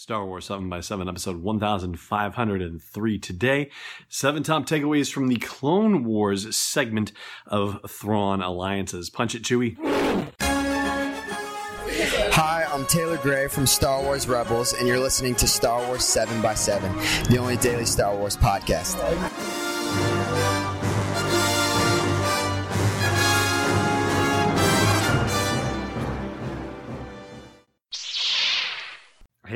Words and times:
Star 0.00 0.24
Wars 0.24 0.46
7 0.46 0.70
by 0.70 0.80
7 0.80 1.10
episode 1.10 1.42
1503 1.42 3.18
today. 3.18 3.70
Seven 4.08 4.42
top 4.42 4.64
takeaways 4.64 5.12
from 5.12 5.28
the 5.28 5.36
Clone 5.36 6.04
Wars 6.04 6.56
segment 6.56 7.12
of 7.46 7.78
Thrawn 7.86 8.40
Alliances. 8.40 9.10
Punch 9.10 9.34
it, 9.34 9.42
Chewie. 9.42 9.76
Hi, 12.32 12.64
I'm 12.72 12.86
Taylor 12.86 13.18
Gray 13.18 13.46
from 13.46 13.66
Star 13.66 14.02
Wars 14.02 14.26
Rebels, 14.26 14.72
and 14.72 14.88
you're 14.88 14.98
listening 14.98 15.34
to 15.34 15.46
Star 15.46 15.86
Wars 15.86 16.02
7 16.02 16.40
by 16.40 16.54
7 16.54 16.90
the 17.28 17.36
only 17.36 17.58
daily 17.58 17.84
Star 17.84 18.16
Wars 18.16 18.38
podcast. 18.38 18.96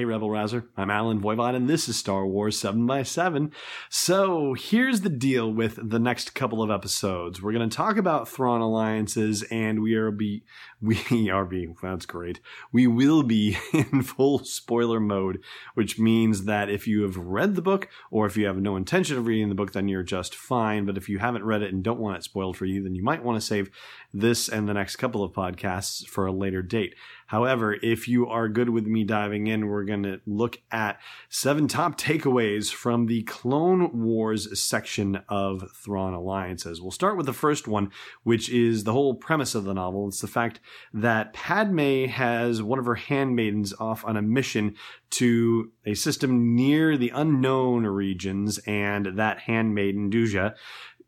Hey, 0.04 0.08
Rebel 0.08 0.28
Rouser. 0.28 0.68
I'm 0.76 0.90
Allen 0.90 1.22
Voivod, 1.22 1.56
and 1.56 1.66
this 1.66 1.88
is 1.88 1.96
Star 1.96 2.26
Wars 2.26 2.58
7 2.58 2.86
by 2.86 3.04
7 3.04 3.50
So, 3.88 4.52
here's 4.52 5.00
the 5.00 5.08
deal 5.08 5.50
with 5.50 5.78
the 5.82 5.98
next 5.98 6.34
couple 6.34 6.62
of 6.62 6.70
episodes. 6.70 7.40
We're 7.40 7.54
going 7.54 7.66
to 7.66 7.74
talk 7.74 7.96
about 7.96 8.28
Thrawn 8.28 8.60
alliances, 8.60 9.44
and 9.44 9.80
we 9.80 9.94
are 9.94 10.10
be 10.10 10.44
we 10.82 11.30
are 11.30 11.46
be 11.46 11.72
that's 11.82 12.04
great. 12.04 12.40
We 12.70 12.86
will 12.86 13.22
be 13.22 13.56
in 13.72 14.02
full 14.02 14.40
spoiler 14.40 15.00
mode, 15.00 15.42
which 15.72 15.98
means 15.98 16.44
that 16.44 16.68
if 16.68 16.86
you 16.86 17.00
have 17.04 17.16
read 17.16 17.54
the 17.54 17.62
book, 17.62 17.88
or 18.10 18.26
if 18.26 18.36
you 18.36 18.44
have 18.44 18.60
no 18.60 18.76
intention 18.76 19.16
of 19.16 19.26
reading 19.26 19.48
the 19.48 19.54
book, 19.54 19.72
then 19.72 19.88
you're 19.88 20.02
just 20.02 20.34
fine. 20.34 20.84
But 20.84 20.98
if 20.98 21.08
you 21.08 21.18
haven't 21.18 21.44
read 21.44 21.62
it 21.62 21.72
and 21.72 21.82
don't 21.82 21.98
want 21.98 22.18
it 22.18 22.24
spoiled 22.24 22.58
for 22.58 22.66
you, 22.66 22.82
then 22.82 22.94
you 22.94 23.02
might 23.02 23.24
want 23.24 23.40
to 23.40 23.46
save 23.46 23.70
this 24.12 24.50
and 24.50 24.68
the 24.68 24.74
next 24.74 24.96
couple 24.96 25.24
of 25.24 25.32
podcasts 25.32 26.06
for 26.06 26.26
a 26.26 26.32
later 26.32 26.60
date. 26.60 26.94
However, 27.26 27.76
if 27.82 28.08
you 28.08 28.26
are 28.26 28.48
good 28.48 28.68
with 28.68 28.86
me 28.86 29.04
diving 29.04 29.46
in, 29.46 29.66
we're 29.66 29.84
going 29.84 30.02
to 30.02 30.20
look 30.26 30.60
at 30.70 31.00
seven 31.28 31.68
top 31.68 31.98
takeaways 31.98 32.72
from 32.72 33.06
the 33.06 33.22
Clone 33.22 34.02
Wars 34.02 34.60
section 34.60 35.20
of 35.28 35.70
Thrawn 35.74 36.14
Alliances. 36.14 36.80
We'll 36.80 36.90
start 36.90 37.16
with 37.16 37.26
the 37.26 37.32
first 37.32 37.66
one, 37.66 37.90
which 38.22 38.48
is 38.50 38.84
the 38.84 38.92
whole 38.92 39.14
premise 39.14 39.54
of 39.54 39.64
the 39.64 39.74
novel. 39.74 40.08
It's 40.08 40.20
the 40.20 40.26
fact 40.26 40.60
that 40.92 41.32
Padme 41.32 42.04
has 42.06 42.62
one 42.62 42.78
of 42.78 42.86
her 42.86 42.94
handmaidens 42.94 43.72
off 43.78 44.04
on 44.04 44.16
a 44.16 44.22
mission 44.22 44.76
to 45.10 45.70
a 45.86 45.94
system 45.94 46.54
near 46.54 46.96
the 46.96 47.10
unknown 47.10 47.86
regions, 47.86 48.58
and 48.66 49.16
that 49.18 49.38
handmaiden, 49.40 50.10
Duja, 50.10 50.54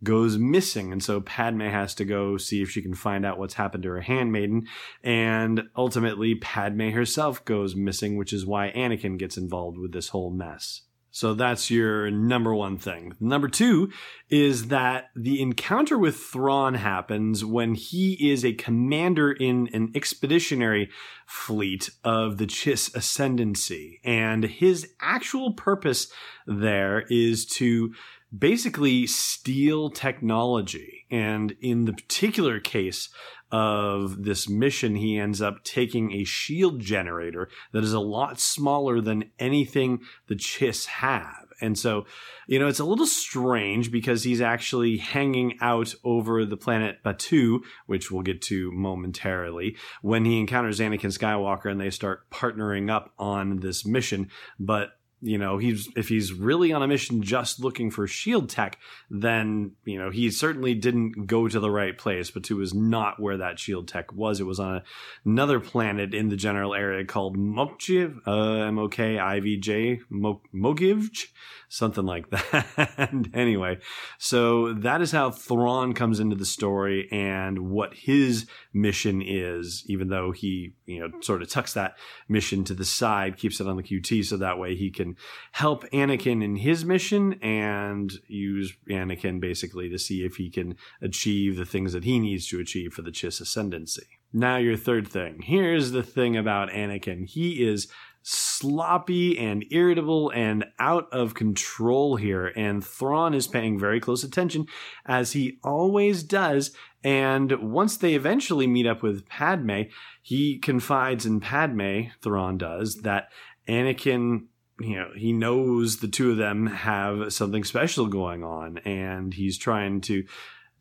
goes 0.02 0.38
missing. 0.38 0.92
And 0.92 1.02
so 1.02 1.20
Padme 1.20 1.62
has 1.62 1.94
to 1.96 2.04
go 2.04 2.36
see 2.36 2.62
if 2.62 2.70
she 2.70 2.82
can 2.82 2.94
find 2.94 3.24
out 3.24 3.38
what's 3.38 3.54
happened 3.54 3.82
to 3.84 3.90
her 3.90 4.02
handmaiden. 4.02 4.66
And 5.02 5.64
ultimately, 5.76 6.34
Padme 6.34 6.90
herself 6.90 7.44
goes 7.44 7.74
missing, 7.74 8.16
which 8.16 8.32
is 8.32 8.46
why 8.46 8.72
Anakin 8.76 9.18
gets 9.18 9.36
involved 9.36 9.78
with 9.78 9.92
this 9.92 10.08
whole 10.10 10.30
mess. 10.30 10.82
So 11.16 11.32
that's 11.32 11.70
your 11.70 12.10
number 12.10 12.54
one 12.54 12.76
thing. 12.76 13.14
Number 13.20 13.48
two 13.48 13.90
is 14.28 14.68
that 14.68 15.06
the 15.16 15.40
encounter 15.40 15.98
with 15.98 16.18
Thrawn 16.18 16.74
happens 16.74 17.42
when 17.42 17.74
he 17.74 18.30
is 18.30 18.44
a 18.44 18.52
commander 18.52 19.32
in 19.32 19.70
an 19.72 19.92
expeditionary 19.94 20.90
fleet 21.26 21.88
of 22.04 22.36
the 22.36 22.44
Chiss 22.44 22.94
Ascendancy. 22.94 23.98
And 24.04 24.44
his 24.44 24.88
actual 25.00 25.54
purpose 25.54 26.12
there 26.46 27.06
is 27.08 27.46
to 27.46 27.94
basically 28.36 29.06
steal 29.06 29.90
technology. 29.90 31.06
And 31.10 31.54
in 31.60 31.84
the 31.84 31.92
particular 31.92 32.60
case 32.60 33.08
of 33.52 34.24
this 34.24 34.48
mission, 34.48 34.96
he 34.96 35.18
ends 35.18 35.40
up 35.40 35.62
taking 35.62 36.12
a 36.12 36.24
shield 36.24 36.80
generator 36.80 37.48
that 37.72 37.84
is 37.84 37.92
a 37.92 38.00
lot 38.00 38.40
smaller 38.40 39.00
than 39.00 39.30
anything 39.38 40.00
the 40.26 40.34
Chiss 40.34 40.86
have. 40.86 41.46
And 41.60 41.78
so, 41.78 42.04
you 42.46 42.58
know, 42.58 42.66
it's 42.66 42.80
a 42.80 42.84
little 42.84 43.06
strange 43.06 43.90
because 43.90 44.24
he's 44.24 44.42
actually 44.42 44.98
hanging 44.98 45.56
out 45.62 45.94
over 46.04 46.44
the 46.44 46.56
planet 46.56 47.02
Batuu, 47.02 47.60
which 47.86 48.10
we'll 48.10 48.22
get 48.22 48.42
to 48.42 48.70
momentarily, 48.72 49.76
when 50.02 50.24
he 50.26 50.38
encounters 50.38 50.80
Anakin 50.80 51.16
Skywalker 51.16 51.70
and 51.70 51.80
they 51.80 51.88
start 51.90 52.28
partnering 52.30 52.90
up 52.90 53.14
on 53.18 53.60
this 53.60 53.86
mission. 53.86 54.28
But 54.58 54.90
you 55.22 55.38
know 55.38 55.58
he's 55.58 55.88
if 55.96 56.08
he's 56.08 56.32
really 56.32 56.72
on 56.72 56.82
a 56.82 56.88
mission 56.88 57.22
just 57.22 57.58
looking 57.60 57.90
for 57.90 58.06
shield 58.06 58.50
tech 58.50 58.78
then 59.10 59.72
you 59.84 59.98
know 59.98 60.10
he 60.10 60.30
certainly 60.30 60.74
didn't 60.74 61.26
go 61.26 61.48
to 61.48 61.58
the 61.58 61.70
right 61.70 61.96
place 61.96 62.30
Batuu 62.30 62.62
is 62.62 62.74
not 62.74 63.20
where 63.20 63.38
that 63.38 63.58
shield 63.58 63.88
tech 63.88 64.12
was. 64.12 64.40
It 64.40 64.44
was 64.44 64.60
on 64.60 64.76
a, 64.76 64.84
another 65.24 65.60
planet 65.60 66.14
in 66.14 66.28
the 66.28 66.36
general 66.36 66.74
area 66.74 67.04
called 67.04 67.36
Mokjiv, 67.36 68.20
uh, 68.26 68.66
m-o-k-i-v-j 68.66 70.00
Mogivj 70.10 71.26
something 71.68 72.04
like 72.04 72.30
that. 72.30 73.28
anyway, 73.34 73.78
so 74.18 74.72
that 74.74 75.00
is 75.00 75.12
how 75.12 75.30
Thrawn 75.30 75.92
comes 75.94 76.20
into 76.20 76.36
the 76.36 76.44
story 76.44 77.08
and 77.10 77.70
what 77.70 77.94
his 77.94 78.46
mission 78.72 79.22
is, 79.24 79.84
even 79.86 80.08
though 80.08 80.32
he, 80.32 80.74
you 80.86 81.00
know, 81.00 81.20
sort 81.20 81.42
of 81.42 81.48
tucks 81.48 81.72
that 81.74 81.96
mission 82.28 82.64
to 82.64 82.74
the 82.74 82.84
side, 82.84 83.36
keeps 83.36 83.60
it 83.60 83.66
on 83.66 83.76
the 83.76 83.82
QT 83.82 84.24
so 84.24 84.36
that 84.36 84.58
way 84.58 84.74
he 84.74 84.90
can 84.90 85.16
help 85.52 85.84
Anakin 85.90 86.42
in 86.42 86.56
his 86.56 86.84
mission 86.84 87.34
and 87.42 88.12
use 88.28 88.76
Anakin 88.88 89.40
basically 89.40 89.88
to 89.88 89.98
see 89.98 90.24
if 90.24 90.36
he 90.36 90.50
can 90.50 90.76
achieve 91.00 91.56
the 91.56 91.64
things 91.64 91.92
that 91.92 92.04
he 92.04 92.18
needs 92.18 92.46
to 92.48 92.60
achieve 92.60 92.92
for 92.92 93.02
the 93.02 93.10
Chiss 93.10 93.40
Ascendancy. 93.40 94.06
Now, 94.32 94.56
your 94.56 94.76
third 94.76 95.08
thing. 95.08 95.40
Here's 95.42 95.92
the 95.92 96.02
thing 96.02 96.36
about 96.36 96.68
Anakin. 96.70 97.26
He 97.26 97.64
is 97.66 97.88
sloppy 98.28 99.38
and 99.38 99.64
irritable 99.70 100.30
and 100.30 100.64
out 100.80 101.06
of 101.12 101.34
control 101.34 102.16
here. 102.16 102.48
And 102.56 102.84
Thrawn 102.84 103.34
is 103.34 103.46
paying 103.46 103.78
very 103.78 104.00
close 104.00 104.24
attention, 104.24 104.66
as 105.06 105.32
he 105.32 105.58
always 105.62 106.24
does. 106.24 106.72
And 107.04 107.52
once 107.72 107.96
they 107.96 108.14
eventually 108.14 108.66
meet 108.66 108.86
up 108.86 109.00
with 109.00 109.28
Padme, 109.28 109.82
he 110.22 110.58
confides 110.58 111.24
in 111.24 111.38
Padme, 111.38 112.08
Thrawn 112.20 112.58
does, 112.58 112.96
that 113.02 113.28
Anakin 113.68 114.46
you 114.78 114.96
know, 114.96 115.08
he 115.16 115.32
knows 115.32 115.98
the 115.98 116.08
two 116.08 116.32
of 116.32 116.36
them 116.36 116.66
have 116.66 117.32
something 117.32 117.64
special 117.64 118.08
going 118.08 118.44
on, 118.44 118.76
and 118.78 119.32
he's 119.32 119.56
trying 119.56 120.02
to 120.02 120.24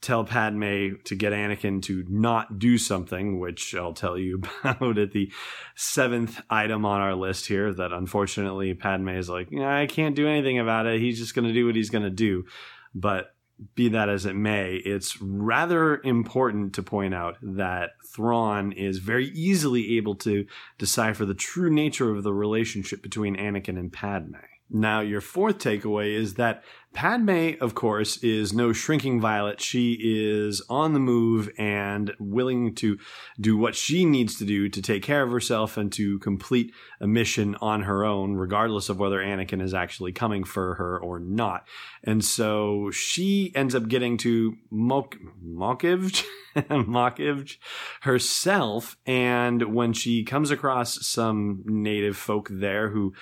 tell 0.01 0.23
Padme 0.23 0.95
to 1.05 1.15
get 1.15 1.33
Anakin 1.33 1.81
to 1.83 2.05
not 2.07 2.59
do 2.59 2.77
something, 2.77 3.39
which 3.39 3.73
I'll 3.75 3.93
tell 3.93 4.17
you 4.17 4.41
about 4.63 4.97
at 4.97 5.11
the 5.11 5.31
seventh 5.75 6.41
item 6.49 6.85
on 6.85 7.01
our 7.01 7.15
list 7.15 7.47
here. 7.47 7.73
That 7.73 7.91
unfortunately 7.91 8.73
Padme 8.73 9.09
is 9.09 9.29
like, 9.29 9.53
I 9.53 9.87
can't 9.87 10.15
do 10.15 10.27
anything 10.27 10.59
about 10.59 10.85
it. 10.85 11.01
He's 11.01 11.19
just 11.19 11.35
going 11.35 11.47
to 11.47 11.53
do 11.53 11.65
what 11.65 11.75
he's 11.75 11.89
going 11.89 12.03
to 12.03 12.09
do. 12.09 12.45
But 12.93 13.35
be 13.73 13.89
that 13.89 14.09
as 14.09 14.25
it 14.25 14.35
may, 14.35 14.75
it's 14.75 15.21
rather 15.21 16.01
important 16.03 16.73
to 16.73 16.83
point 16.83 17.13
out 17.13 17.37
that 17.41 17.91
Thrawn 18.13 18.73
is 18.73 18.99
very 18.99 19.27
easily 19.29 19.97
able 19.97 20.15
to 20.15 20.45
decipher 20.77 21.25
the 21.25 21.33
true 21.33 21.69
nature 21.69 22.11
of 22.11 22.23
the 22.23 22.33
relationship 22.33 23.01
between 23.01 23.37
Anakin 23.37 23.79
and 23.79 23.91
Padme. 23.91 24.35
Now, 24.69 25.01
your 25.01 25.21
fourth 25.21 25.59
takeaway 25.59 26.15
is 26.15 26.35
that 26.35 26.63
Padme, 26.95 27.51
of 27.59 27.75
course, 27.75 28.15
is 28.23 28.53
no 28.53 28.71
shrinking 28.71 29.19
violet. 29.19 29.59
She 29.59 29.97
is 30.01 30.61
on 30.69 30.93
the 30.93 30.99
move 30.99 31.49
and 31.57 32.15
willing 32.19 32.73
to 32.75 32.97
do 33.39 33.57
what 33.57 33.75
she 33.75 34.05
needs 34.05 34.37
to 34.37 34.45
do 34.45 34.69
to 34.69 34.81
take 34.81 35.03
care 35.03 35.21
of 35.21 35.29
herself 35.29 35.75
and 35.75 35.91
to 35.91 36.17
complete 36.19 36.73
a 37.01 37.05
mission 37.05 37.55
on 37.55 37.81
her 37.81 38.05
own, 38.05 38.35
regardless 38.35 38.87
of 38.87 38.97
whether 38.97 39.19
Anakin 39.19 39.61
is 39.61 39.73
actually 39.73 40.13
coming 40.13 40.45
for 40.45 40.75
her 40.75 40.97
or 40.97 41.19
not. 41.19 41.67
And 42.01 42.23
so 42.23 42.91
she 42.91 43.51
ends 43.55 43.75
up 43.75 43.89
getting 43.89 44.15
to 44.19 44.55
Mok- 44.71 45.17
Mokivj, 45.45 46.23
herself. 48.01 48.97
And 49.05 49.75
when 49.75 49.91
she 49.91 50.23
comes 50.23 50.49
across 50.49 51.05
some 51.05 51.61
native 51.65 52.15
folk 52.15 52.47
there 52.49 52.89
who 52.89 53.13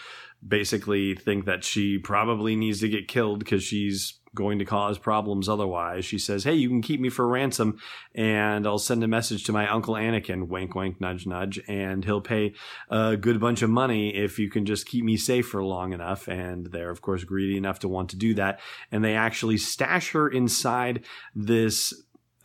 basically 0.45 1.15
think 1.15 1.45
that 1.45 1.63
she 1.63 1.97
probably 1.97 2.55
needs 2.55 2.79
to 2.81 2.89
get 2.89 3.07
killed 3.07 3.39
because 3.39 3.63
she's 3.63 4.19
going 4.35 4.59
to 4.59 4.65
cause 4.65 4.97
problems 4.97 5.47
otherwise. 5.47 6.05
She 6.05 6.17
says, 6.17 6.43
Hey, 6.43 6.55
you 6.55 6.67
can 6.67 6.81
keep 6.81 6.99
me 6.99 7.09
for 7.09 7.27
ransom 7.27 7.77
and 8.15 8.65
I'll 8.65 8.79
send 8.79 9.03
a 9.03 9.07
message 9.07 9.43
to 9.45 9.51
my 9.51 9.69
uncle 9.69 9.93
Anakin, 9.93 10.47
wink, 10.47 10.73
wink, 10.75 10.99
nudge, 10.99 11.27
nudge, 11.27 11.59
and 11.67 12.03
he'll 12.03 12.21
pay 12.21 12.53
a 12.89 13.15
good 13.15 13.39
bunch 13.39 13.61
of 13.61 13.69
money 13.69 14.15
if 14.15 14.39
you 14.39 14.49
can 14.49 14.65
just 14.65 14.87
keep 14.87 15.05
me 15.05 15.17
safe 15.17 15.47
for 15.47 15.63
long 15.63 15.93
enough. 15.93 16.27
And 16.27 16.67
they're, 16.67 16.89
of 16.89 17.01
course, 17.01 17.23
greedy 17.23 17.57
enough 17.57 17.79
to 17.79 17.87
want 17.87 18.09
to 18.09 18.15
do 18.15 18.33
that. 18.35 18.59
And 18.91 19.03
they 19.03 19.15
actually 19.15 19.57
stash 19.57 20.11
her 20.11 20.27
inside 20.27 21.05
this 21.35 21.93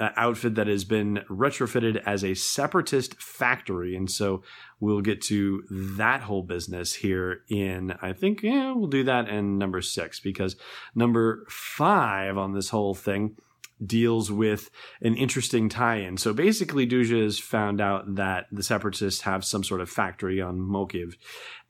uh, 0.00 0.10
outfit 0.16 0.54
that 0.54 0.66
has 0.66 0.84
been 0.84 1.20
retrofitted 1.28 2.00
as 2.06 2.22
a 2.22 2.34
separatist 2.34 3.20
factory. 3.20 3.96
And 3.96 4.10
so 4.10 4.42
we'll 4.80 5.00
get 5.00 5.20
to 5.22 5.64
that 5.70 6.22
whole 6.22 6.42
business 6.42 6.94
here 6.94 7.42
in, 7.48 7.94
I 8.00 8.12
think, 8.12 8.42
yeah, 8.42 8.72
we'll 8.72 8.88
do 8.88 9.04
that 9.04 9.28
in 9.28 9.58
number 9.58 9.82
six 9.82 10.20
because 10.20 10.56
number 10.94 11.44
five 11.48 12.36
on 12.38 12.52
this 12.52 12.70
whole 12.70 12.94
thing 12.94 13.36
deals 13.84 14.30
with 14.30 14.70
an 15.00 15.14
interesting 15.14 15.69
tie-in. 15.69 16.16
So 16.16 16.32
basically, 16.32 16.86
Duja 16.86 17.22
has 17.22 17.38
found 17.38 17.80
out 17.80 18.16
that 18.16 18.46
the 18.50 18.62
separatists 18.62 19.22
have 19.22 19.44
some 19.44 19.64
sort 19.64 19.80
of 19.80 19.90
factory 19.90 20.40
on 20.40 20.58
Mokiv, 20.58 21.14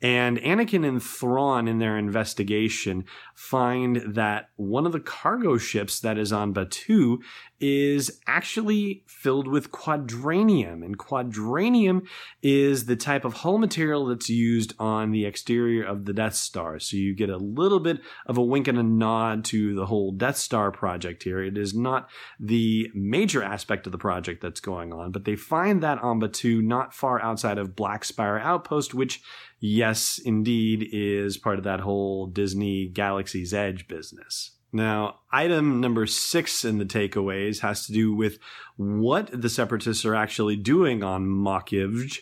And 0.00 0.38
Anakin 0.38 0.87
and 0.87 1.02
Thrawn, 1.02 1.66
in 1.66 1.78
their 1.78 1.99
investigation, 1.99 3.05
find 3.34 3.96
that 4.14 4.50
one 4.55 4.87
of 4.87 4.93
the 4.93 5.00
cargo 5.00 5.58
ships 5.58 5.99
that 6.00 6.16
is 6.16 6.32
on 6.32 6.55
Batuu 6.55 7.19
is 7.58 8.20
actually 8.28 9.02
filled 9.08 9.49
with 9.49 9.72
quadranium. 9.72 10.84
And 10.84 10.96
quadranium 10.96 12.06
is 12.44 12.87
the 12.87 12.94
type 12.94 13.25
of 13.25 13.34
hull 13.34 13.58
material 13.58 14.06
that's 14.06 14.31
used 14.31 14.72
on 14.78 15.10
the 15.10 15.25
exterior 15.25 15.84
of 15.84 16.05
the 16.05 16.12
Death 16.12 16.37
Star. 16.37 16.78
So 16.78 16.96
you 16.96 17.12
get 17.12 17.31
a 17.31 17.37
little 17.37 17.81
bit 17.81 18.00
of 18.26 18.38
a 18.38 18.43
wink 18.43 18.69
and 18.69 18.78
a 18.78 18.84
nod 18.84 19.44
to 19.46 19.75
the 19.75 19.87
whole 19.87 20.12
Death 20.12 20.37
Star 20.37 20.70
project 20.70 21.25
here. 21.25 21.43
It 21.43 21.58
is 21.58 21.75
not 21.75 21.97
the 22.38 22.90
major 22.94 23.42
aspect 23.42 23.86
of 23.86 23.92
the 23.92 23.98
project 23.98 24.42
that's 24.42 24.60
going 24.60 24.92
on, 24.92 25.12
but 25.12 25.24
they 25.24 25.36
find 25.36 25.82
that 25.82 25.98
on 25.98 26.20
Batuu 26.20 26.62
not 26.62 26.94
far 26.94 27.20
outside 27.22 27.58
of 27.58 27.76
Black 27.76 28.04
Spire 28.04 28.38
Outpost, 28.38 28.94
which 28.94 29.22
yes, 29.60 30.18
indeed 30.24 30.88
is 30.92 31.36
part 31.36 31.58
of 31.58 31.64
that 31.64 31.80
whole 31.80 32.26
Disney 32.26 32.88
Galaxy's 32.88 33.54
Edge 33.54 33.88
business. 33.88 34.52
Now, 34.72 35.20
item 35.32 35.80
number 35.80 36.06
six 36.06 36.64
in 36.64 36.78
the 36.78 36.84
takeaways 36.84 37.60
has 37.60 37.86
to 37.86 37.92
do 37.92 38.14
with 38.14 38.38
what 38.76 39.30
the 39.32 39.48
separatists 39.48 40.04
are 40.04 40.14
actually 40.14 40.56
doing 40.56 41.02
on 41.02 41.26
Mokivj. 41.26 42.18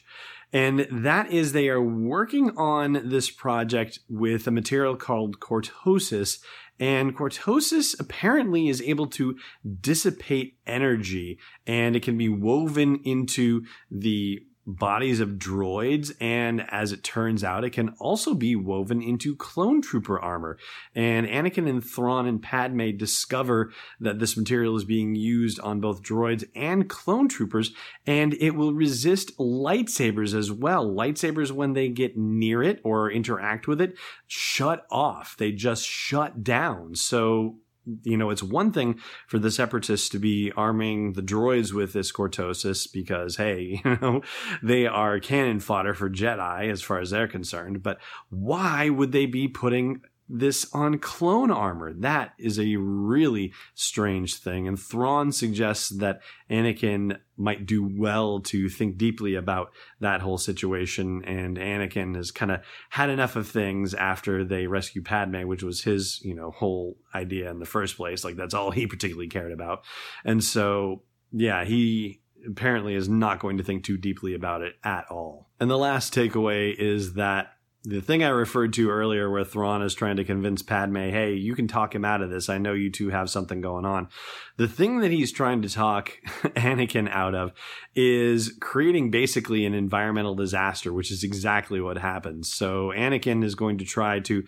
And 0.53 0.87
that 0.91 1.31
is 1.31 1.53
they 1.53 1.69
are 1.69 1.83
working 1.83 2.57
on 2.57 3.09
this 3.09 3.31
project 3.31 3.99
with 4.09 4.47
a 4.47 4.51
material 4.51 4.97
called 4.97 5.41
cortosis. 5.41 6.39
And 6.79 7.17
cortosis 7.17 7.99
apparently 7.99 8.69
is 8.69 8.83
able 8.83 9.07
to 9.09 9.37
dissipate 9.81 10.59
energy 10.67 11.39
and 11.67 11.97
it 11.97 12.03
can 12.03 12.19
be 12.19 12.29
woven 12.29 13.01
into 13.05 13.65
the 13.91 14.43
bodies 14.67 15.21
of 15.21 15.31
droids, 15.31 16.13
and 16.21 16.65
as 16.71 16.91
it 16.93 17.05
turns 17.05 17.45
out, 17.45 17.65
it 17.65 17.71
can 17.71 17.91
also 18.01 18.35
be 18.35 18.57
woven 18.57 19.01
into 19.01 19.37
clone 19.37 19.81
trooper 19.81 20.19
armor. 20.19 20.59
And 20.95 21.27
Anakin 21.27 21.69
and 21.69 21.85
Thrawn 21.85 22.27
and 22.27 22.43
Padme 22.43 22.97
discover 22.97 23.73
that 24.01 24.19
this 24.19 24.37
material 24.37 24.77
is 24.77 24.85
being 24.85 25.15
used 25.15 25.61
on 25.61 25.81
both 25.81 26.03
droids 26.03 26.45
and 26.55 26.89
clone 26.89 27.29
troopers, 27.29 27.73
and 28.07 28.35
it 28.35 28.51
will 28.51 28.75
resist 28.75 29.37
lightsabers 29.39 30.35
as 30.35 30.51
well. 30.51 30.85
Lightsabers, 30.85 31.53
when 31.53 31.75
they 31.75 31.89
get 31.89 32.17
near 32.17 32.63
it 32.63 32.81
or 32.83 33.11
interact 33.11 33.69
with 33.69 33.81
it, 33.81 33.95
shut 34.27 34.85
off. 34.91 35.37
They 35.39 35.53
just 35.53 35.87
shut 35.87 36.43
down. 36.43 36.97
So 36.97 37.59
you 38.03 38.17
know, 38.17 38.31
it's 38.31 38.43
one 38.43 38.73
thing 38.73 39.01
for 39.27 39.39
the 39.39 39.51
separatists 39.51 40.09
to 40.11 40.19
be 40.19 40.53
arming 40.57 41.13
the 41.13 41.23
droids 41.23 41.73
with 41.73 41.93
this 41.93 42.13
cortosis 42.13 42.91
because, 42.91 43.37
hey, 43.37 43.81
you 43.85 43.99
know, 44.01 44.23
they 44.63 44.87
are 44.87 45.21
cannon 45.21 45.61
fodder 45.61 45.95
for 45.95 46.11
Jedi 46.11 46.71
as 46.71 46.83
far 46.83 46.99
as 46.99 47.11
they're 47.11 47.29
concerned. 47.29 47.83
But 47.83 47.99
why 48.29 48.89
would 48.89 49.13
they 49.13 49.27
be 49.27 49.49
putting 49.49 50.01
this 50.29 50.67
on 50.73 50.99
clone 50.99 51.51
armor. 51.51 51.93
That 51.93 52.33
is 52.39 52.59
a 52.59 52.77
really 52.77 53.53
strange 53.75 54.37
thing. 54.37 54.67
And 54.67 54.79
Thrawn 54.79 55.33
suggests 55.33 55.91
that 55.91 56.21
Anakin 56.51 57.19
might 57.37 57.67
do 57.67 57.89
well 57.97 58.41
to 58.41 58.69
think 58.69 58.97
deeply 58.97 59.35
about 59.35 59.71
that 60.01 60.23
whole 60.23 60.39
situation. 60.39 61.25
And 61.25 61.57
Anakin 61.57 62.17
has 62.17 62.31
kind 62.31 62.51
of 62.51 62.61
had 62.91 63.11
enough 63.11 63.37
of 63.37 63.49
things 63.49 63.95
after 63.95 64.45
they 64.45 64.67
rescue 64.67 65.03
Padme, 65.03 65.47
which 65.47 65.63
was 65.63 65.83
his, 65.83 66.21
you 66.23 66.35
know, 66.35 66.51
whole 66.51 66.97
idea 67.15 67.51
in 67.51 67.59
the 67.59 67.67
first 67.67 67.97
place. 67.97 68.25
Like 68.25 68.37
that's 68.37 68.55
all 68.55 68.71
he 68.71 68.87
particularly 68.87 69.29
cared 69.29 69.53
about. 69.53 69.85
And 70.25 70.43
so, 70.43 71.03
yeah, 71.33 71.65
he 71.65 72.21
apparently 72.47 72.95
is 72.95 73.09
not 73.09 73.41
going 73.41 73.59
to 73.59 73.65
think 73.65 73.85
too 73.85 73.97
deeply 73.97 74.35
about 74.35 74.63
it 74.63 74.75
at 74.85 75.07
all. 75.11 75.51
And 75.61 75.71
the 75.71 75.79
last 75.79 76.15
takeaway 76.15 76.75
is 76.77 77.15
that 77.15 77.56
the 77.87 78.01
thing 78.01 78.25
I 78.25 78.31
referred 78.31 78.73
to 78.75 78.91
earlier 78.91 79.31
where 79.31 79.45
Thrawn 79.45 79.81
is 79.81 79.95
trying 79.95 80.17
to 80.17 80.25
convince 80.25 80.61
Padme, 80.61 80.97
hey, 80.97 81.35
you 81.35 81.55
can 81.55 81.69
talk 81.69 81.95
him 81.95 82.05
out 82.05 82.21
of 82.21 82.31
this. 82.31 82.49
I 82.49 82.59
know 82.59 82.73
you 82.73 82.91
two 82.91 83.11
have 83.11 83.31
something 83.31 83.61
going 83.61 83.85
on. 83.85 84.09
The 84.57 84.67
thing 84.67 84.99
that 84.99 85.13
he's 85.13 85.31
trying 85.31 85.63
to 85.63 85.69
talk 85.69 86.11
Anakin 86.27 87.09
out 87.09 87.37
of 87.37 87.53
is 87.95 88.57
creating 88.61 89.13
basically 89.13 89.65
an 89.65 89.73
environmental 89.73 90.35
disaster, 90.35 90.93
which 90.93 91.13
is 91.13 91.23
exactly 91.23 91.81
what 91.81 91.97
happens. 91.97 92.53
So 92.53 92.89
Anakin 92.89 93.45
is 93.45 93.55
going 93.55 93.79
to 93.79 93.85
try 93.85 94.19
to 94.19 94.43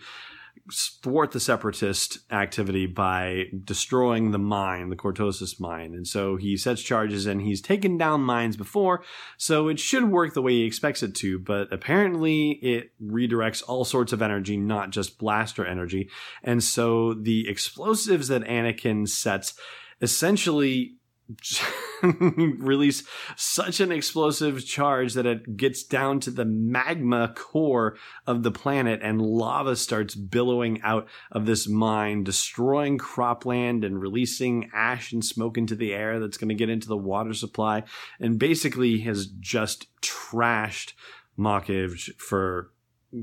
thwart 0.71 1.31
the 1.31 1.39
separatist 1.39 2.19
activity 2.31 2.85
by 2.85 3.45
destroying 3.63 4.31
the 4.31 4.37
mine, 4.37 4.89
the 4.89 4.95
Cortosis 4.95 5.59
mine. 5.59 5.93
And 5.93 6.07
so 6.07 6.35
he 6.35 6.57
sets 6.57 6.81
charges 6.81 7.25
and 7.25 7.41
he's 7.41 7.61
taken 7.61 7.97
down 7.97 8.21
mines 8.21 8.57
before, 8.57 9.03
so 9.37 9.67
it 9.67 9.79
should 9.79 10.05
work 10.05 10.33
the 10.33 10.41
way 10.41 10.53
he 10.53 10.63
expects 10.63 11.03
it 11.03 11.15
to, 11.15 11.39
but 11.39 11.71
apparently 11.71 12.51
it 12.61 12.91
redirects 13.01 13.63
all 13.67 13.85
sorts 13.85 14.13
of 14.13 14.21
energy, 14.21 14.57
not 14.57 14.91
just 14.91 15.17
blaster 15.17 15.65
energy. 15.65 16.09
And 16.43 16.63
so 16.63 17.13
the 17.13 17.49
explosives 17.49 18.27
that 18.27 18.43
Anakin 18.43 19.07
sets 19.07 19.53
essentially 20.01 20.98
release 22.01 23.03
such 23.35 23.79
an 23.79 23.91
explosive 23.91 24.65
charge 24.65 25.13
that 25.13 25.25
it 25.25 25.57
gets 25.57 25.83
down 25.83 26.19
to 26.19 26.31
the 26.31 26.45
magma 26.45 27.33
core 27.35 27.95
of 28.25 28.43
the 28.43 28.51
planet 28.51 28.99
and 29.03 29.21
lava 29.21 29.75
starts 29.75 30.15
billowing 30.15 30.81
out 30.81 31.07
of 31.31 31.45
this 31.45 31.67
mine, 31.67 32.23
destroying 32.23 32.97
cropland 32.97 33.85
and 33.85 34.01
releasing 34.01 34.69
ash 34.73 35.11
and 35.11 35.23
smoke 35.23 35.57
into 35.57 35.75
the 35.75 35.93
air 35.93 36.19
that's 36.19 36.37
going 36.37 36.49
to 36.49 36.55
get 36.55 36.69
into 36.69 36.87
the 36.87 36.97
water 36.97 37.33
supply 37.33 37.83
and 38.19 38.39
basically 38.39 38.99
has 39.01 39.27
just 39.27 39.87
trashed 40.01 40.93
Mokivj 41.37 42.15
for 42.15 42.71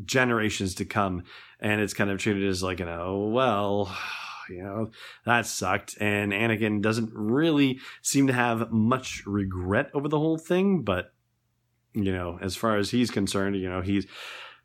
generations 0.04 0.74
to 0.76 0.84
come. 0.84 1.24
And 1.60 1.80
it's 1.80 1.94
kind 1.94 2.10
of 2.10 2.18
treated 2.18 2.46
as 2.48 2.62
like, 2.62 2.78
you 2.80 2.86
know, 2.86 3.30
well, 3.32 3.96
you 4.48 4.62
know, 4.62 4.90
that 5.24 5.46
sucked. 5.46 5.96
And 6.00 6.32
Anakin 6.32 6.82
doesn't 6.82 7.10
really 7.12 7.80
seem 8.02 8.26
to 8.26 8.32
have 8.32 8.70
much 8.70 9.22
regret 9.26 9.90
over 9.94 10.08
the 10.08 10.18
whole 10.18 10.38
thing, 10.38 10.82
but 10.82 11.12
you 11.92 12.12
know, 12.12 12.38
as 12.42 12.56
far 12.56 12.76
as 12.76 12.90
he's 12.90 13.10
concerned, 13.10 13.56
you 13.56 13.68
know, 13.68 13.80
he's 13.80 14.06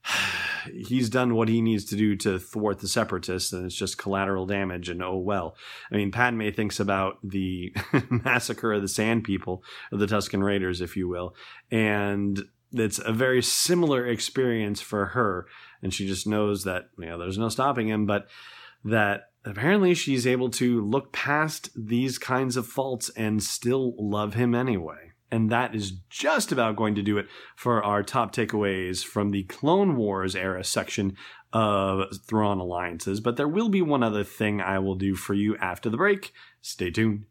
he's 0.73 1.09
done 1.09 1.35
what 1.35 1.49
he 1.49 1.61
needs 1.61 1.85
to 1.85 1.95
do 1.95 2.15
to 2.15 2.39
thwart 2.39 2.79
the 2.79 2.87
separatists 2.87 3.53
and 3.53 3.65
it's 3.65 3.75
just 3.75 3.97
collateral 3.97 4.45
damage 4.45 4.89
and 4.89 5.01
oh 5.01 5.17
well 5.17 5.55
i 5.91 5.95
mean 5.95 6.11
padme 6.11 6.49
thinks 6.49 6.79
about 6.79 7.17
the 7.23 7.73
massacre 8.09 8.73
of 8.73 8.81
the 8.81 8.87
sand 8.87 9.23
people 9.23 9.63
of 9.91 9.99
the 9.99 10.05
Tusken 10.05 10.43
raiders 10.43 10.81
if 10.81 10.95
you 10.95 11.07
will 11.07 11.35
and 11.71 12.43
it's 12.73 12.99
a 12.99 13.11
very 13.11 13.41
similar 13.41 14.05
experience 14.05 14.81
for 14.81 15.07
her 15.07 15.47
and 15.81 15.93
she 15.93 16.07
just 16.07 16.27
knows 16.27 16.63
that 16.63 16.85
you 16.97 17.05
know 17.05 17.17
there's 17.17 17.37
no 17.37 17.49
stopping 17.49 17.87
him 17.87 18.05
but 18.05 18.27
that 18.83 19.30
apparently 19.45 19.93
she's 19.93 20.27
able 20.27 20.49
to 20.49 20.81
look 20.81 21.11
past 21.11 21.69
these 21.75 22.17
kinds 22.17 22.57
of 22.57 22.67
faults 22.67 23.09
and 23.15 23.43
still 23.43 23.93
love 23.97 24.33
him 24.33 24.53
anyway. 24.53 25.11
And 25.31 25.49
that 25.49 25.73
is 25.73 25.91
just 26.09 26.51
about 26.51 26.75
going 26.75 26.95
to 26.95 27.01
do 27.01 27.17
it 27.17 27.27
for 27.55 27.81
our 27.83 28.03
top 28.03 28.35
takeaways 28.35 29.03
from 29.03 29.31
the 29.31 29.43
Clone 29.43 29.95
Wars 29.95 30.35
era 30.35 30.63
section 30.63 31.15
of 31.53 32.09
Thrawn 32.27 32.59
Alliances. 32.59 33.21
But 33.21 33.37
there 33.37 33.47
will 33.47 33.69
be 33.69 33.81
one 33.81 34.03
other 34.03 34.25
thing 34.25 34.59
I 34.59 34.79
will 34.79 34.95
do 34.95 35.15
for 35.15 35.33
you 35.33 35.55
after 35.57 35.89
the 35.89 35.97
break. 35.97 36.33
Stay 36.61 36.91
tuned. 36.91 37.25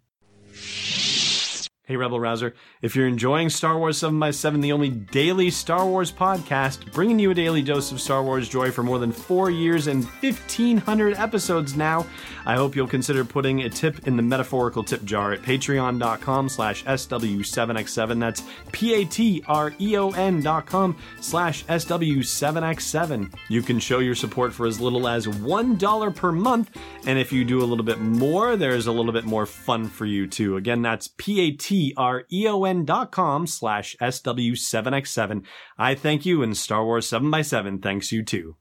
Hey, 1.90 1.96
Rebel 1.96 2.20
Rouser. 2.20 2.54
If 2.82 2.94
you're 2.94 3.08
enjoying 3.08 3.50
Star 3.50 3.76
Wars 3.76 3.98
7 3.98 4.16
by 4.16 4.30
7 4.30 4.60
the 4.60 4.70
only 4.70 4.90
daily 4.90 5.50
Star 5.50 5.84
Wars 5.84 6.12
podcast, 6.12 6.92
bringing 6.92 7.18
you 7.18 7.32
a 7.32 7.34
daily 7.34 7.62
dose 7.62 7.90
of 7.90 8.00
Star 8.00 8.22
Wars 8.22 8.48
joy 8.48 8.70
for 8.70 8.84
more 8.84 9.00
than 9.00 9.10
four 9.10 9.50
years 9.50 9.88
and 9.88 10.04
1,500 10.04 11.14
episodes 11.14 11.76
now, 11.76 12.06
I 12.46 12.54
hope 12.54 12.76
you'll 12.76 12.86
consider 12.86 13.24
putting 13.24 13.62
a 13.62 13.68
tip 13.68 14.06
in 14.06 14.14
the 14.16 14.22
metaphorical 14.22 14.84
tip 14.84 15.02
jar 15.02 15.32
at 15.32 15.42
patreon.com 15.42 16.48
slash 16.48 16.84
SW7X7. 16.84 18.20
That's 18.20 18.44
P-A-T-R-E-O-N 18.70 20.42
dot 20.42 20.66
com 20.66 20.96
slash 21.20 21.64
SW7X7. 21.64 23.34
You 23.48 23.62
can 23.62 23.80
show 23.80 23.98
your 23.98 24.14
support 24.14 24.52
for 24.52 24.68
as 24.68 24.80
little 24.80 25.08
as 25.08 25.26
$1 25.26 26.14
per 26.14 26.30
month, 26.30 26.70
and 27.04 27.18
if 27.18 27.32
you 27.32 27.44
do 27.44 27.58
a 27.58 27.66
little 27.66 27.84
bit 27.84 27.98
more, 27.98 28.54
there's 28.54 28.86
a 28.86 28.92
little 28.92 29.12
bit 29.12 29.24
more 29.24 29.44
fun 29.44 29.88
for 29.88 30.06
you 30.06 30.28
too. 30.28 30.56
Again, 30.56 30.82
that's 30.82 31.08
P-A-T 31.16 31.79
T-R-E-O-N 31.80 32.84
dot 32.84 33.10
com 33.10 33.46
slash 33.46 33.96
SW7X7. 34.02 35.42
I 35.78 35.94
thank 35.94 36.26
you 36.26 36.42
and 36.42 36.54
Star 36.54 36.84
Wars 36.84 37.06
7 37.06 37.30
by 37.30 37.40
7 37.40 37.78
thanks 37.78 38.12
you 38.12 38.22
too. 38.22 38.56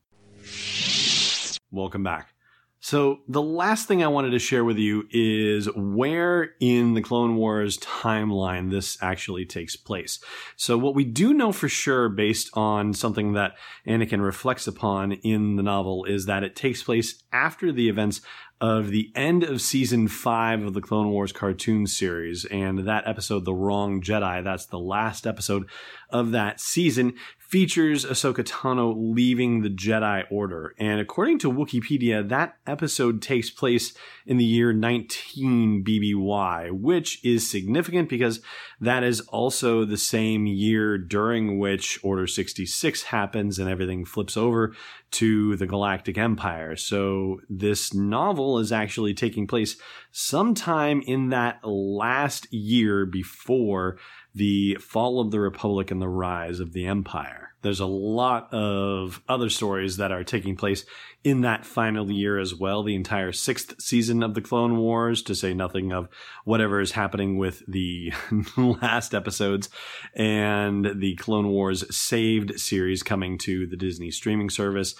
Welcome 1.70 2.02
back. 2.02 2.34
So 2.80 3.20
the 3.28 3.42
last 3.42 3.90
thing 3.90 4.02
I 4.02 4.08
wanted 4.08 4.30
to 4.30 4.40
share 4.40 4.64
with 4.64 4.78
you 4.78 5.04
is 5.12 5.68
where 5.76 6.52
in 6.62 6.94
the 6.94 7.02
Clone 7.02 7.36
Wars 7.36 7.78
timeline 7.80 8.72
this 8.72 8.98
actually 9.02 9.46
takes 9.46 9.76
place. 9.76 10.20
So 10.56 10.78
what 10.78 10.96
we 10.96 11.04
do 11.04 11.34
know 11.34 11.52
for 11.52 11.68
sure 11.68 12.08
based 12.08 12.50
on 12.54 12.94
something 12.94 13.34
that 13.34 13.56
Anakin 13.86 14.24
reflects 14.24 14.66
upon 14.66 15.12
in 15.12 15.58
the 15.58 15.64
novel 15.64 16.06
is 16.06 16.26
that 16.28 16.46
it 16.46 16.56
takes 16.56 16.82
place 16.82 17.22
after 17.34 17.74
the 17.74 17.90
events 17.90 18.22
of 18.62 18.90
the 18.90 19.12
end 19.16 19.44
of 19.44 19.62
season 19.62 20.08
five 20.08 20.64
of 20.64 20.74
the 20.74 20.82
Clone 20.82 21.10
Wars 21.12 21.32
cartoon 21.32 21.88
series. 21.88 22.46
And 22.46 22.80
that 22.80 23.08
episode, 23.08 23.46
The 23.46 23.54
Wrong 23.54 24.02
Jedi, 24.02 24.44
that's 24.44 24.66
the 24.66 24.80
last 24.80 25.26
episode 25.26 25.70
of 26.10 26.32
that 26.32 26.60
season, 26.60 27.14
features 27.50 28.06
Ahsoka 28.06 28.44
Tano 28.44 28.94
leaving 28.96 29.64
the 29.64 29.72
Jedi 29.72 30.24
Order. 30.30 30.76
And 30.78 31.02
according 31.02 31.40
to 31.40 31.52
Wikipedia, 31.52 32.30
that 32.30 32.58
episode 32.68 33.24
takes 33.24 33.50
place 33.50 33.94
in 34.28 34.38
the 34.38 34.46
year 34.46 34.72
19 34.72 35.84
BBY, 35.84 36.72
which 36.72 37.26
is 37.26 37.50
significant 37.50 38.08
because 38.08 38.40
that 38.80 39.04
is 39.04 39.22
also 39.22 39.84
the 39.84 39.98
same 39.98 40.46
year 40.46 41.00
during 41.00 41.58
which 41.58 42.00
Order 42.04 42.28
66 42.28 43.04
happens 43.04 43.58
and 43.58 43.68
everything 43.68 44.06
flips 44.06 44.38
over 44.38 44.76
to 45.12 45.56
the 45.56 45.66
Galactic 45.66 46.20
Empire. 46.20 46.76
So 46.76 47.42
this 47.50 47.96
novel 47.96 48.60
is 48.60 48.72
actually 48.72 49.16
taking 49.16 49.48
place 49.48 49.76
sometime 50.12 51.02
in 51.02 51.30
that 51.30 51.64
last 51.64 52.52
year 52.54 53.08
before 53.08 53.98
the 54.34 54.76
fall 54.76 55.20
of 55.20 55.32
the 55.32 55.40
Republic 55.40 55.92
and 55.92 56.02
the 56.02 56.10
rise 56.10 56.60
of 56.60 56.74
the 56.74 56.86
Empire. 56.86 57.50
There's 57.62 57.82
a 57.82 57.86
lot 57.86 58.54
of 58.54 59.22
other 59.28 59.50
stories 59.50 59.98
that 59.98 60.14
are 60.14 60.24
taking 60.24 60.56
place 60.56 60.86
in 61.26 61.42
that 61.42 61.66
final 61.66 62.10
year 62.10 62.40
as 62.40 62.56
well. 62.56 62.84
The 62.84 62.96
entire 62.96 63.34
sixth 63.34 63.82
season 63.82 64.24
of 64.24 64.34
the 64.34 64.42
Clone 64.42 64.78
Wars, 64.78 65.22
to 65.24 65.36
say 65.36 65.54
nothing 65.54 65.92
of 65.92 66.08
whatever 66.46 66.80
is 66.80 66.94
happening 66.94 67.38
with 67.38 67.62
the 67.68 68.14
last 68.58 69.14
episodes 69.14 69.70
and 70.14 71.02
the 71.02 71.16
Clone 71.16 71.50
Wars 71.50 71.84
Saved 71.94 72.58
series 72.60 73.04
coming 73.04 73.38
to 73.40 73.68
the 73.68 73.78
Disney 73.78 74.10
streaming 74.10 74.50
service 74.50 74.96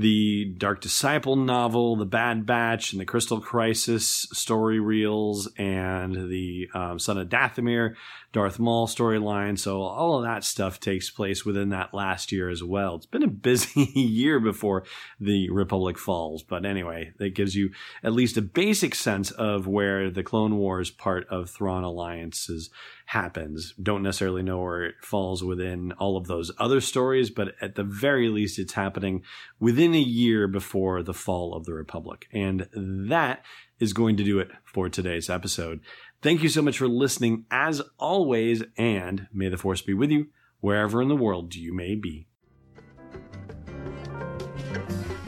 the 0.00 0.46
Dark 0.56 0.80
Disciple 0.80 1.36
novel, 1.36 1.94
the 1.94 2.06
Bad 2.06 2.46
Batch, 2.46 2.92
and 2.92 3.00
the 3.00 3.04
Crystal 3.04 3.38
Crisis 3.38 4.26
story 4.32 4.80
reels, 4.80 5.46
and 5.58 6.30
the 6.30 6.70
um, 6.72 6.98
Son 6.98 7.18
of 7.18 7.28
Dathomir, 7.28 7.96
Darth 8.32 8.58
Maul 8.58 8.86
storyline. 8.86 9.58
So 9.58 9.82
all 9.82 10.16
of 10.16 10.24
that 10.24 10.42
stuff 10.42 10.80
takes 10.80 11.10
place 11.10 11.44
within 11.44 11.68
that 11.70 11.92
last 11.92 12.32
year 12.32 12.48
as 12.48 12.64
well. 12.64 12.96
It's 12.96 13.04
been 13.04 13.22
a 13.22 13.28
busy 13.28 13.82
year 13.94 14.40
before 14.40 14.84
the 15.20 15.50
Republic 15.50 15.98
falls, 15.98 16.42
but 16.42 16.64
anyway, 16.64 17.12
that 17.18 17.34
gives 17.34 17.54
you 17.54 17.70
at 18.02 18.14
least 18.14 18.38
a 18.38 18.42
basic 18.42 18.94
sense 18.94 19.30
of 19.32 19.66
where 19.66 20.10
the 20.10 20.22
Clone 20.22 20.56
Wars 20.56 20.90
part 20.90 21.28
of 21.28 21.50
Thrawn 21.50 21.84
Alliances 21.84 22.70
happens. 23.10 23.74
Don't 23.82 24.04
necessarily 24.04 24.44
know 24.44 24.60
where 24.60 24.84
it 24.84 24.94
falls 25.02 25.42
within 25.42 25.90
all 25.98 26.16
of 26.16 26.28
those 26.28 26.52
other 26.58 26.80
stories, 26.80 27.28
but 27.28 27.56
at 27.60 27.74
the 27.74 27.82
very 27.82 28.28
least, 28.28 28.56
it's 28.56 28.74
happening 28.74 29.24
within 29.58 29.89
a 29.94 29.98
year 29.98 30.46
before 30.48 31.02
the 31.02 31.14
fall 31.14 31.54
of 31.54 31.64
the 31.64 31.74
Republic. 31.74 32.26
And 32.32 32.68
that 32.72 33.44
is 33.78 33.92
going 33.92 34.16
to 34.16 34.24
do 34.24 34.38
it 34.38 34.48
for 34.64 34.88
today's 34.88 35.30
episode. 35.30 35.80
Thank 36.22 36.42
you 36.42 36.48
so 36.48 36.62
much 36.62 36.78
for 36.78 36.88
listening 36.88 37.46
as 37.50 37.80
always, 37.98 38.62
and 38.76 39.26
may 39.32 39.48
the 39.48 39.56
force 39.56 39.80
be 39.80 39.94
with 39.94 40.10
you 40.10 40.28
wherever 40.60 41.00
in 41.00 41.08
the 41.08 41.16
world 41.16 41.54
you 41.54 41.74
may 41.74 41.94
be. 41.94 42.26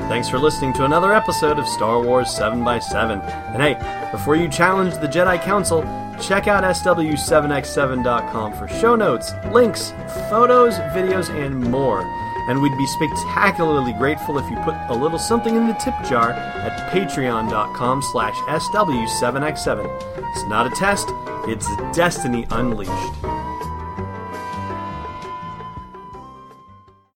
Thanks 0.08 0.28
for 0.28 0.38
listening 0.38 0.74
to 0.74 0.84
another 0.84 1.14
episode 1.14 1.58
of 1.58 1.66
Star 1.66 2.02
Wars 2.02 2.28
7x7. 2.28 3.22
And 3.54 3.62
hey, 3.62 4.10
before 4.10 4.36
you 4.36 4.46
challenge 4.48 4.94
the 4.98 5.06
Jedi 5.06 5.40
Council, 5.40 5.80
check 6.20 6.48
out 6.48 6.64
SW7x7.com 6.64 8.52
for 8.52 8.68
show 8.68 8.94
notes, 8.94 9.32
links, 9.50 9.92
photos, 10.28 10.74
videos, 10.74 11.30
and 11.30 11.58
more. 11.58 12.02
And 12.48 12.60
we'd 12.60 12.76
be 12.76 12.86
spectacularly 12.86 13.92
grateful 13.92 14.38
if 14.38 14.50
you 14.50 14.56
put 14.58 14.74
a 14.88 14.94
little 14.94 15.18
something 15.18 15.54
in 15.54 15.66
the 15.68 15.74
tip 15.74 15.94
jar 16.04 16.32
at 16.32 16.92
patreon.com 16.92 18.02
slash 18.02 18.34
SW7x7. 18.34 19.86
It's 20.18 20.44
not 20.48 20.66
a 20.66 20.70
test, 20.70 21.08
it's 21.46 21.68
destiny 21.94 22.46
unleashed. 22.50 23.31